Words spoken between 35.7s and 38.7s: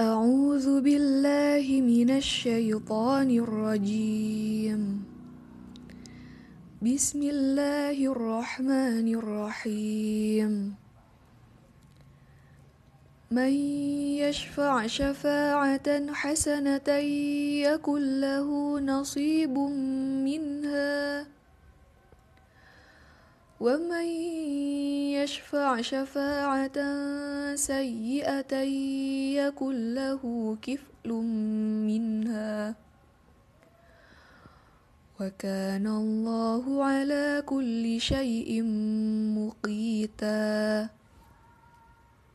الله على كل شيء